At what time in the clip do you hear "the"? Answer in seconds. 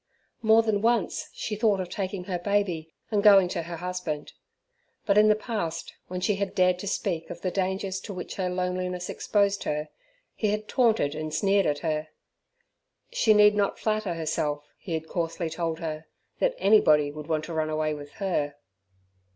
5.27-5.35, 7.41-7.51